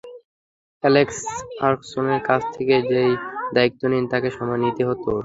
[0.83, 1.17] Alex
[1.57, 3.13] ফার্গুসনের কাছ থেকে যে-ই
[3.55, 5.11] দায়িত্ব নিন, তাঁকে সময় দিতে হতো।